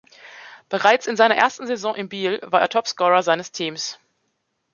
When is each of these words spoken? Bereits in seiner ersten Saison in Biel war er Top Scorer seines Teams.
Bereits 0.67 1.05
in 1.05 1.15
seiner 1.15 1.35
ersten 1.35 1.67
Saison 1.67 1.93
in 1.93 2.09
Biel 2.09 2.39
war 2.41 2.59
er 2.59 2.69
Top 2.69 2.87
Scorer 2.87 3.21
seines 3.21 3.51
Teams. 3.51 3.99